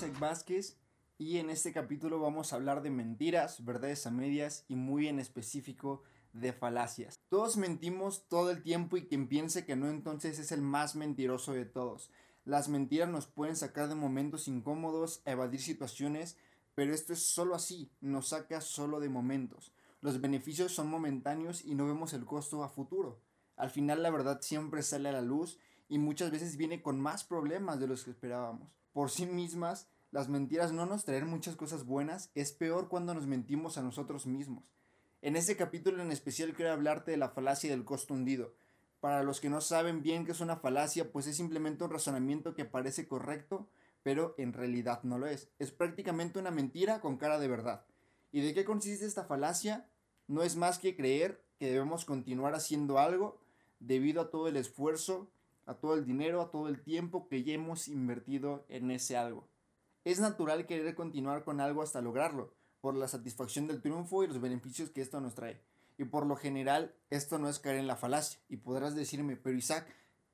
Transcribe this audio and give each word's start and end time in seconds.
Isaac 0.00 0.18
Vázquez 0.18 0.78
y 1.18 1.36
en 1.36 1.50
este 1.50 1.74
capítulo 1.74 2.18
vamos 2.20 2.52
a 2.52 2.56
hablar 2.56 2.80
de 2.80 2.88
mentiras, 2.88 3.62
verdades 3.66 4.06
a 4.06 4.10
medias 4.10 4.64
y 4.66 4.74
muy 4.74 5.08
en 5.08 5.18
específico 5.18 6.02
de 6.32 6.54
falacias. 6.54 7.20
Todos 7.28 7.58
mentimos 7.58 8.26
todo 8.26 8.50
el 8.50 8.62
tiempo 8.62 8.96
y 8.96 9.04
quien 9.04 9.28
piense 9.28 9.66
que 9.66 9.76
no 9.76 9.90
entonces 9.90 10.38
es 10.38 10.52
el 10.52 10.62
más 10.62 10.96
mentiroso 10.96 11.52
de 11.52 11.66
todos. 11.66 12.10
Las 12.46 12.70
mentiras 12.70 13.10
nos 13.10 13.26
pueden 13.26 13.56
sacar 13.56 13.90
de 13.90 13.94
momentos 13.94 14.48
incómodos, 14.48 15.20
evadir 15.26 15.60
situaciones, 15.60 16.38
pero 16.74 16.94
esto 16.94 17.12
es 17.12 17.20
solo 17.26 17.54
así, 17.54 17.92
nos 18.00 18.28
saca 18.28 18.62
solo 18.62 19.00
de 19.00 19.10
momentos. 19.10 19.74
Los 20.00 20.22
beneficios 20.22 20.72
son 20.72 20.88
momentáneos 20.88 21.62
y 21.62 21.74
no 21.74 21.86
vemos 21.86 22.14
el 22.14 22.24
costo 22.24 22.64
a 22.64 22.70
futuro. 22.70 23.20
Al 23.54 23.68
final 23.68 24.02
la 24.02 24.08
verdad 24.08 24.40
siempre 24.40 24.82
sale 24.82 25.10
a 25.10 25.12
la 25.12 25.20
luz 25.20 25.58
y 25.90 25.98
muchas 25.98 26.30
veces 26.30 26.56
viene 26.56 26.80
con 26.80 26.98
más 26.98 27.22
problemas 27.22 27.78
de 27.78 27.86
los 27.86 28.04
que 28.04 28.12
esperábamos. 28.12 28.80
Por 28.92 29.10
sí 29.10 29.24
mismas, 29.24 29.88
las 30.10 30.28
mentiras 30.28 30.72
no 30.72 30.86
nos 30.86 31.04
traen 31.04 31.28
muchas 31.28 31.56
cosas 31.56 31.84
buenas, 31.84 32.30
es 32.34 32.52
peor 32.52 32.88
cuando 32.88 33.14
nos 33.14 33.26
mentimos 33.26 33.78
a 33.78 33.82
nosotros 33.82 34.26
mismos. 34.26 34.64
En 35.22 35.36
este 35.36 35.56
capítulo 35.56 36.02
en 36.02 36.10
especial 36.10 36.54
quiero 36.54 36.72
hablarte 36.72 37.10
de 37.10 37.16
la 37.16 37.30
falacia 37.30 37.70
del 37.70 37.84
costo 37.84 38.14
hundido. 38.14 38.54
Para 39.00 39.22
los 39.22 39.40
que 39.40 39.50
no 39.50 39.60
saben 39.60 40.02
bien 40.02 40.24
qué 40.24 40.32
es 40.32 40.40
una 40.40 40.56
falacia, 40.56 41.10
pues 41.12 41.26
es 41.26 41.36
simplemente 41.36 41.84
un 41.84 41.90
razonamiento 41.90 42.54
que 42.54 42.64
parece 42.64 43.06
correcto, 43.06 43.68
pero 44.02 44.34
en 44.38 44.52
realidad 44.52 45.02
no 45.02 45.18
lo 45.18 45.26
es. 45.26 45.48
Es 45.58 45.70
prácticamente 45.70 46.38
una 46.38 46.50
mentira 46.50 47.00
con 47.00 47.16
cara 47.16 47.38
de 47.38 47.48
verdad. 47.48 47.84
¿Y 48.32 48.40
de 48.40 48.54
qué 48.54 48.64
consiste 48.64 49.06
esta 49.06 49.24
falacia? 49.24 49.88
No 50.26 50.42
es 50.42 50.56
más 50.56 50.78
que 50.78 50.96
creer 50.96 51.42
que 51.58 51.70
debemos 51.70 52.04
continuar 52.04 52.54
haciendo 52.54 52.98
algo 52.98 53.40
debido 53.78 54.22
a 54.22 54.30
todo 54.30 54.48
el 54.48 54.56
esfuerzo 54.56 55.30
a 55.70 55.74
todo 55.74 55.94
el 55.94 56.04
dinero, 56.04 56.40
a 56.40 56.50
todo 56.50 56.68
el 56.68 56.82
tiempo 56.82 57.28
que 57.28 57.44
ya 57.44 57.52
hemos 57.52 57.86
invertido 57.86 58.64
en 58.68 58.90
ese 58.90 59.16
algo. 59.16 59.46
Es 60.04 60.18
natural 60.18 60.66
querer 60.66 60.94
continuar 60.94 61.44
con 61.44 61.60
algo 61.60 61.82
hasta 61.82 62.00
lograrlo, 62.00 62.54
por 62.80 62.94
la 62.94 63.08
satisfacción 63.08 63.66
del 63.66 63.82
triunfo 63.82 64.24
y 64.24 64.28
los 64.28 64.40
beneficios 64.40 64.90
que 64.90 65.02
esto 65.02 65.20
nos 65.20 65.34
trae. 65.34 65.60
Y 65.98 66.04
por 66.04 66.24
lo 66.24 66.36
general, 66.36 66.94
esto 67.10 67.38
no 67.38 67.50
es 67.50 67.58
caer 67.58 67.76
en 67.76 67.86
la 67.86 67.96
falacia. 67.96 68.40
Y 68.48 68.56
podrás 68.56 68.94
decirme, 68.94 69.36
pero 69.36 69.58
Isaac, 69.58 69.86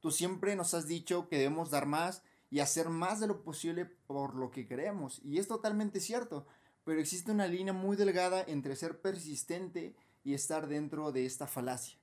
tú 0.00 0.10
siempre 0.10 0.54
nos 0.54 0.74
has 0.74 0.86
dicho 0.86 1.28
que 1.28 1.38
debemos 1.38 1.70
dar 1.70 1.86
más 1.86 2.22
y 2.50 2.60
hacer 2.60 2.90
más 2.90 3.20
de 3.20 3.26
lo 3.26 3.42
posible 3.42 3.86
por 3.86 4.34
lo 4.34 4.50
que 4.50 4.66
queremos. 4.66 5.20
Y 5.24 5.38
es 5.38 5.48
totalmente 5.48 6.00
cierto, 6.00 6.46
pero 6.84 7.00
existe 7.00 7.32
una 7.32 7.46
línea 7.46 7.72
muy 7.72 7.96
delgada 7.96 8.44
entre 8.46 8.76
ser 8.76 9.00
persistente 9.00 9.96
y 10.22 10.34
estar 10.34 10.68
dentro 10.68 11.10
de 11.10 11.24
esta 11.24 11.46
falacia. 11.46 11.98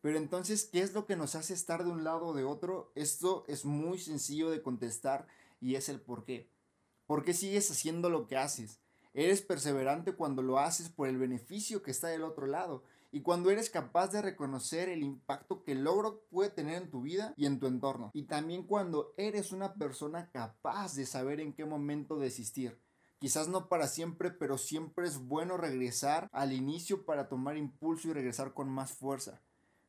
Pero 0.00 0.18
entonces, 0.18 0.64
¿qué 0.64 0.80
es 0.80 0.92
lo 0.92 1.06
que 1.06 1.16
nos 1.16 1.36
hace 1.36 1.54
estar 1.54 1.84
de 1.84 1.90
un 1.90 2.02
lado 2.02 2.26
o 2.26 2.34
de 2.34 2.44
otro? 2.44 2.90
Esto 2.96 3.44
es 3.46 3.64
muy 3.64 3.98
sencillo 3.98 4.50
de 4.50 4.60
contestar 4.60 5.28
y 5.60 5.76
es 5.76 5.88
el 5.88 6.00
por 6.00 6.24
qué. 6.24 6.53
¿Por 7.06 7.24
qué 7.24 7.34
sigues 7.34 7.70
haciendo 7.70 8.08
lo 8.08 8.26
que 8.26 8.36
haces? 8.36 8.80
Eres 9.12 9.42
perseverante 9.42 10.12
cuando 10.12 10.42
lo 10.42 10.58
haces 10.58 10.88
por 10.88 11.08
el 11.08 11.18
beneficio 11.18 11.82
que 11.82 11.90
está 11.90 12.08
del 12.08 12.24
otro 12.24 12.46
lado 12.46 12.82
y 13.12 13.20
cuando 13.20 13.50
eres 13.50 13.70
capaz 13.70 14.08
de 14.08 14.22
reconocer 14.22 14.88
el 14.88 15.04
impacto 15.04 15.62
que 15.62 15.70
el 15.70 15.84
logro 15.84 16.24
puede 16.30 16.50
tener 16.50 16.82
en 16.82 16.90
tu 16.90 17.02
vida 17.02 17.32
y 17.36 17.46
en 17.46 17.60
tu 17.60 17.68
entorno. 17.68 18.10
Y 18.12 18.24
también 18.24 18.64
cuando 18.64 19.14
eres 19.16 19.52
una 19.52 19.74
persona 19.74 20.30
capaz 20.32 20.96
de 20.96 21.06
saber 21.06 21.38
en 21.38 21.52
qué 21.52 21.64
momento 21.64 22.18
desistir. 22.18 22.76
Quizás 23.20 23.46
no 23.46 23.68
para 23.68 23.86
siempre, 23.86 24.32
pero 24.32 24.58
siempre 24.58 25.06
es 25.06 25.18
bueno 25.18 25.56
regresar 25.56 26.28
al 26.32 26.52
inicio 26.52 27.04
para 27.04 27.28
tomar 27.28 27.56
impulso 27.56 28.08
y 28.08 28.14
regresar 28.14 28.52
con 28.52 28.68
más 28.68 28.92
fuerza. 28.92 29.40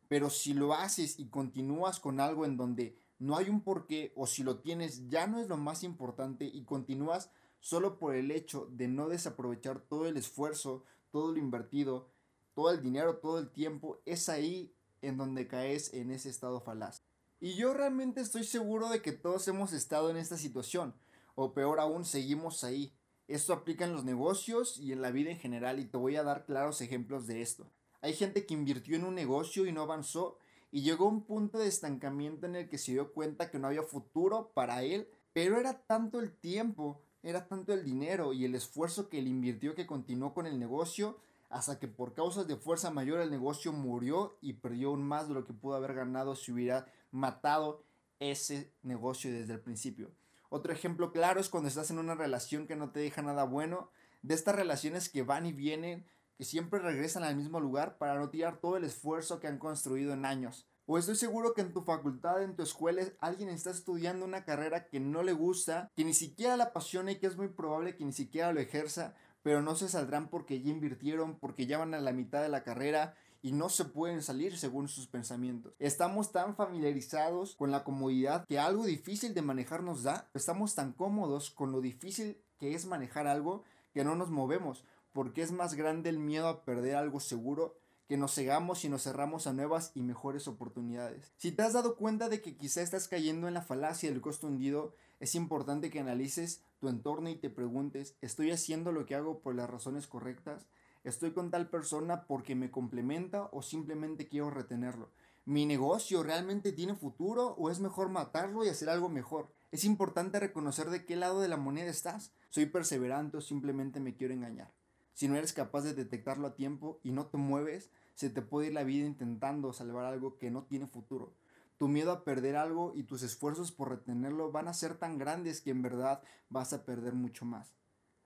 Pero 0.08 0.30
si 0.30 0.54
lo 0.54 0.76
haces 0.76 1.18
y 1.20 1.30
continúas 1.30 2.00
con 2.00 2.20
algo 2.20 2.46
en 2.46 2.58
donde 2.58 2.96
no 3.20 3.38
hay 3.38 3.50
un 3.50 3.62
porqué 3.62 4.12
o 4.16 4.28
si 4.28 4.44
lo 4.44 4.60
tienes 4.60 5.10
ya 5.10 5.28
no 5.28 5.40
es 5.40 5.48
lo 5.48 5.58
más 5.58 5.84
importante 5.84 6.46
y 6.46 6.64
continúas 6.64 7.32
solo 7.60 7.98
por 7.98 8.16
el 8.16 8.32
hecho 8.32 8.68
de 8.72 8.88
no 8.88 9.10
desaprovechar 9.10 9.80
todo 9.80 10.06
el 10.06 10.18
esfuerzo, 10.18 10.84
todo 11.12 11.32
lo 11.32 11.40
invertido, 11.40 12.10
todo 12.54 12.72
el 12.72 12.82
dinero, 12.82 13.18
todo 13.18 13.40
el 13.40 13.50
tiempo, 13.50 14.02
es 14.06 14.30
ahí 14.30 14.74
en 15.02 15.18
donde 15.18 15.48
caes 15.48 15.94
en 15.94 16.12
ese 16.12 16.30
estado 16.30 16.62
falaz. 16.62 17.02
Y 17.40 17.56
yo 17.56 17.74
realmente 17.74 18.22
estoy 18.22 18.44
seguro 18.44 18.90
de 18.90 19.02
que 19.02 19.12
todos 19.12 19.48
hemos 19.48 19.74
estado 19.74 20.10
en 20.10 20.18
esta 20.18 20.38
situación, 20.38 20.96
o 21.36 21.54
peor 21.54 21.80
aún, 21.80 22.06
seguimos 22.06 22.64
ahí. 22.64 22.94
Esto 23.28 23.54
aplica 23.54 23.86
en 23.86 23.94
los 23.94 24.06
negocios 24.06 24.78
y 24.78 24.92
en 24.92 25.02
la 25.02 25.12
vida 25.12 25.32
en 25.32 25.40
general 25.40 25.80
y 25.80 25.86
te 25.86 25.98
voy 25.98 26.16
a 26.16 26.24
dar 26.24 26.46
claros 26.46 26.82
ejemplos 26.82 27.28
de 27.28 27.42
esto. 27.42 27.70
Hay 28.02 28.14
gente 28.14 28.46
que 28.46 28.54
invirtió 28.54 28.96
en 28.96 29.04
un 29.04 29.16
negocio 29.16 29.66
y 29.66 29.72
no 29.72 29.82
avanzó 29.82 30.38
y 30.72 30.82
llegó 30.82 31.06
a 31.06 31.10
un 31.10 31.24
punto 31.24 31.58
de 31.58 31.68
estancamiento 31.68 32.46
en 32.46 32.56
el 32.56 32.70
que 32.70 32.78
se 32.78 32.92
dio 32.92 33.14
cuenta 33.14 33.50
que 33.50 33.60
no 33.60 33.68
había 33.68 33.84
futuro 33.84 34.52
para 34.54 34.84
él, 34.84 35.08
pero 35.34 35.60
era 35.60 35.82
tanto 35.86 36.20
el 36.20 36.32
tiempo, 36.32 37.02
era 37.24 37.48
tanto 37.48 37.74
el 37.74 37.84
dinero 37.84 38.34
y 38.34 38.46
el 38.46 38.56
esfuerzo 38.56 39.10
que 39.10 39.20
él 39.20 39.28
invirtió 39.28 39.76
que 39.76 39.88
continuó 39.88 40.34
con 40.34 40.46
el 40.46 40.60
negocio 40.60 41.18
hasta 41.50 41.80
que 41.80 41.88
por 41.88 42.14
causas 42.14 42.48
de 42.48 42.58
fuerza 42.58 42.92
mayor 42.92 43.20
el 43.20 43.32
negocio 43.32 43.72
murió 43.72 44.38
y 44.42 44.54
perdió 44.54 44.90
aún 44.90 45.04
más 45.04 45.28
de 45.28 45.36
lo 45.36 45.46
que 45.46 45.54
pudo 45.54 45.76
haber 45.76 45.94
ganado 45.94 46.36
si 46.36 46.52
hubiera 46.52 46.88
matado 47.12 47.84
ese 48.20 48.72
negocio 48.84 49.32
desde 49.32 49.54
el 49.54 49.60
principio. 49.60 50.12
Otro 50.50 50.74
ejemplo 50.74 51.12
claro 51.12 51.40
es 51.40 51.50
cuando 51.50 51.70
estás 51.70 51.92
en 51.92 52.00
una 52.00 52.16
relación 52.16 52.68
que 52.68 52.76
no 52.76 52.92
te 52.92 53.00
deja 53.00 53.22
nada 53.22 53.44
bueno, 53.44 53.90
de 54.22 54.34
estas 54.34 54.56
relaciones 54.56 55.10
que 55.10 55.24
van 55.24 55.46
y 55.46 55.54
vienen, 55.54 56.06
que 56.38 56.46
siempre 56.46 56.80
regresan 56.80 57.24
al 57.24 57.36
mismo 57.36 57.60
lugar 57.60 57.98
para 57.98 58.20
no 58.20 58.30
tirar 58.30 58.60
todo 58.60 58.78
el 58.78 58.84
esfuerzo 58.84 59.40
que 59.40 59.48
han 59.48 59.60
construido 59.60 60.14
en 60.14 60.26
años. 60.26 60.68
O 60.88 61.00
estoy 61.00 61.16
seguro 61.16 61.54
que 61.54 61.62
en 61.62 61.74
tu 61.74 61.82
facultad, 61.82 62.44
en 62.44 62.56
tu 62.56 62.62
escuela, 62.62 63.02
alguien 63.20 63.50
está 63.50 63.72
estudiando 63.72 64.24
una 64.24 64.46
carrera 64.46 64.88
que 64.88 65.00
no 65.00 65.24
le 65.24 65.34
gusta, 65.34 65.92
que 65.96 66.06
ni 66.06 66.14
siquiera 66.14 66.58
la 66.58 66.66
apasiona 66.66 67.12
y 67.12 67.20
que 67.20 67.26
es 67.26 67.38
muy 67.38 67.48
probable 67.48 67.96
que 67.96 68.06
ni 68.06 68.14
siquiera 68.14 68.54
lo 68.54 68.60
ejerza, 68.60 69.16
pero 69.42 69.64
no 69.64 69.76
se 69.76 69.90
saldrán 69.90 70.30
porque 70.30 70.62
ya 70.62 70.70
invirtieron, 70.70 71.40
porque 71.40 71.66
ya 71.66 71.80
van 71.80 71.96
a 71.96 72.00
la 72.00 72.14
mitad 72.14 72.44
de 72.44 72.50
la 72.50 72.64
carrera 72.64 73.16
y 73.42 73.52
no 73.52 73.70
se 73.70 73.86
pueden 73.86 74.22
salir 74.22 74.58
según 74.58 74.88
sus 74.88 75.08
pensamientos. 75.08 75.74
Estamos 75.80 76.32
tan 76.32 76.56
familiarizados 76.56 77.56
con 77.56 77.72
la 77.72 77.84
comodidad 77.84 78.46
que 78.46 78.60
algo 78.60 78.86
difícil 78.86 79.34
de 79.36 79.44
manejar 79.44 79.84
nos 79.84 80.04
da. 80.04 80.30
Estamos 80.34 80.76
tan 80.76 80.94
cómodos 80.94 81.52
con 81.52 81.72
lo 81.72 81.82
difícil 81.82 82.42
que 82.58 82.74
es 82.74 82.86
manejar 82.86 83.28
algo 83.28 83.64
que 83.94 84.04
no 84.04 84.16
nos 84.16 84.30
movemos 84.30 84.84
porque 85.16 85.42
es 85.42 85.54
más 85.54 85.76
grande 85.76 86.10
el 86.10 86.20
miedo 86.20 86.50
a 86.50 86.66
perder 86.66 86.98
algo 86.98 87.22
seguro 87.22 87.78
que 88.06 88.18
nos 88.18 88.36
cegamos 88.36 88.84
y 88.84 88.90
nos 88.90 89.04
cerramos 89.04 89.48
a 89.48 89.54
nuevas 89.54 89.94
y 89.96 90.04
mejores 90.04 90.46
oportunidades. 90.50 91.32
Si 91.38 91.54
te 91.54 91.64
has 91.64 91.72
dado 91.72 91.96
cuenta 91.96 92.28
de 92.28 92.42
que 92.42 92.58
quizá 92.58 92.82
estás 92.82 93.08
cayendo 93.08 93.48
en 93.48 93.54
la 93.54 93.62
falacia 93.62 94.10
del 94.10 94.20
costo 94.20 94.48
hundido, 94.48 94.94
es 95.22 95.34
importante 95.36 95.90
que 95.90 96.02
analices 96.02 96.66
tu 96.80 96.90
entorno 96.90 97.30
y 97.30 97.38
te 97.38 97.50
preguntes, 97.50 98.18
¿estoy 98.20 98.52
haciendo 98.52 98.92
lo 98.92 99.06
que 99.06 99.16
hago 99.16 99.40
por 99.40 99.56
las 99.56 99.70
razones 99.70 100.06
correctas? 100.06 100.68
¿Estoy 101.06 101.32
con 101.32 101.50
tal 101.50 101.70
persona 101.70 102.28
porque 102.28 102.54
me 102.54 102.70
complementa 102.70 103.48
o 103.54 103.62
simplemente 103.62 104.28
quiero 104.28 104.50
retenerlo? 104.50 105.12
¿Mi 105.46 105.66
negocio 105.66 106.24
realmente 106.24 106.74
tiene 106.74 106.94
futuro 106.94 107.56
o 107.58 107.70
es 107.70 107.80
mejor 107.80 108.10
matarlo 108.10 108.66
y 108.66 108.68
hacer 108.68 108.90
algo 108.90 109.08
mejor? 109.08 109.48
Es 109.72 109.86
importante 109.86 110.42
reconocer 110.42 110.90
de 110.90 111.06
qué 111.06 111.16
lado 111.16 111.40
de 111.40 111.48
la 111.48 111.56
moneda 111.56 111.90
estás. 111.90 112.34
¿Soy 112.50 112.66
perseverante 112.66 113.38
o 113.38 113.42
simplemente 113.42 114.02
me 114.02 114.14
quiero 114.14 114.34
engañar? 114.34 114.74
Si 115.16 115.30
no 115.30 115.38
eres 115.38 115.54
capaz 115.54 115.84
de 115.84 115.94
detectarlo 115.94 116.46
a 116.46 116.56
tiempo 116.56 117.00
y 117.02 117.12
no 117.12 117.28
te 117.28 117.38
mueves, 117.38 117.90
se 118.16 118.30
te 118.30 118.42
puede 118.42 118.68
ir 118.68 118.74
la 118.74 118.84
vida 118.84 119.06
intentando 119.06 119.72
salvar 119.72 120.04
algo 120.04 120.38
que 120.38 120.52
no 120.52 120.64
tiene 120.64 120.88
futuro. 120.88 121.34
Tu 121.78 121.88
miedo 121.88 122.12
a 122.12 122.26
perder 122.26 122.58
algo 122.58 122.92
y 122.94 123.04
tus 123.04 123.24
esfuerzos 123.24 123.72
por 123.72 123.90
retenerlo 123.90 124.52
van 124.52 124.68
a 124.68 124.74
ser 124.74 124.98
tan 124.98 125.18
grandes 125.18 125.62
que 125.62 125.72
en 125.72 125.82
verdad 125.82 126.22
vas 126.50 126.74
a 126.74 126.84
perder 126.84 127.14
mucho 127.14 127.46
más. 127.46 127.74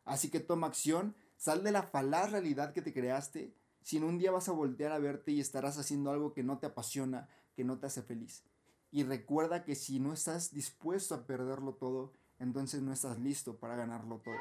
Así 0.03 0.31
que 0.31 0.39
toma 0.39 0.65
acción, 0.65 1.15
sal 1.37 1.63
de 1.63 1.71
la 1.71 1.83
falaz 1.83 2.31
realidad 2.31 2.73
que 2.73 2.81
te 2.81 2.91
creaste, 2.91 3.53
si 3.83 3.97
un 3.99 4.17
día 4.17 4.31
vas 4.31 4.49
a 4.49 4.53
voltear 4.53 4.91
a 4.91 4.97
verte 4.99 5.31
y 5.31 5.39
estarás 5.39 5.77
haciendo 5.77 6.09
algo 6.09 6.33
que 6.33 6.43
no 6.43 6.57
te 6.57 6.65
apasiona, 6.65 7.29
que 7.55 7.63
no 7.63 7.77
te 7.77 7.85
hace 7.85 8.01
feliz. 8.01 8.43
Y 8.91 9.03
recuerda 9.03 9.63
que 9.63 9.75
si 9.75 9.99
no 9.99 10.11
estás 10.11 10.51
dispuesto 10.51 11.13
a 11.13 11.27
perderlo 11.27 11.75
todo, 11.75 12.13
entonces 12.39 12.81
no 12.81 12.91
estás 12.91 13.19
listo 13.19 13.57
para 13.57 13.75
ganarlo 13.75 14.17
todo. 14.17 14.39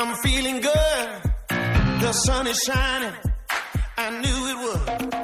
I'm 0.00 0.14
feeling 0.18 0.60
good. 0.60 1.08
The 1.48 2.12
sun 2.12 2.46
is 2.46 2.56
shining. 2.64 3.14
I 3.96 4.10
knew 4.20 4.38
it 4.52 4.56
would. 4.62 5.17